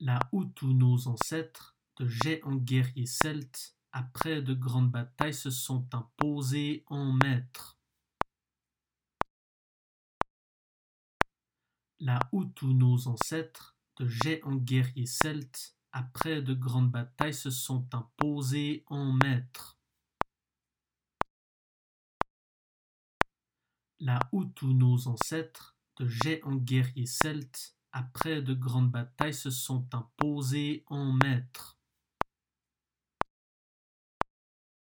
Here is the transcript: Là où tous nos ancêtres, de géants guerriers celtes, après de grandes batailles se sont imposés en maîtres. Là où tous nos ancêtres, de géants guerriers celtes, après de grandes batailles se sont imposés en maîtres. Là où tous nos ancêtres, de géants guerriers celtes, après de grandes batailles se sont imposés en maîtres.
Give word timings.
Là 0.00 0.18
où 0.32 0.46
tous 0.46 0.72
nos 0.72 1.08
ancêtres, 1.08 1.76
de 1.98 2.08
géants 2.08 2.56
guerriers 2.56 3.04
celtes, 3.04 3.76
après 3.92 4.40
de 4.40 4.54
grandes 4.54 4.90
batailles 4.90 5.34
se 5.34 5.50
sont 5.50 5.86
imposés 5.92 6.84
en 6.86 7.12
maîtres. 7.12 7.78
Là 11.98 12.18
où 12.32 12.46
tous 12.46 12.72
nos 12.72 13.08
ancêtres, 13.08 13.76
de 13.98 14.06
géants 14.08 14.56
guerriers 14.56 15.04
celtes, 15.04 15.76
après 15.92 16.40
de 16.40 16.54
grandes 16.54 16.90
batailles 16.90 17.34
se 17.34 17.50
sont 17.50 17.86
imposés 17.92 18.84
en 18.86 19.12
maîtres. 19.12 19.78
Là 23.98 24.18
où 24.32 24.46
tous 24.46 24.72
nos 24.72 25.08
ancêtres, 25.08 25.76
de 25.98 26.06
géants 26.06 26.56
guerriers 26.56 27.04
celtes, 27.04 27.76
après 27.92 28.42
de 28.42 28.54
grandes 28.54 28.90
batailles 28.90 29.34
se 29.34 29.50
sont 29.50 29.86
imposés 29.92 30.84
en 30.86 31.12
maîtres. 31.12 31.79